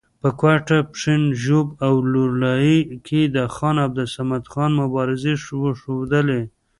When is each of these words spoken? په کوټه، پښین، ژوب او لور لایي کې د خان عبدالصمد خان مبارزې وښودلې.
په 0.21 0.29
کوټه، 0.39 0.77
پښین، 0.91 1.23
ژوب 1.43 1.67
او 1.85 1.93
لور 2.11 2.31
لایي 2.43 2.79
کې 3.07 3.21
د 3.35 3.37
خان 3.55 3.77
عبدالصمد 3.85 4.43
خان 4.51 4.71
مبارزې 4.81 5.33
وښودلې. 5.61 6.41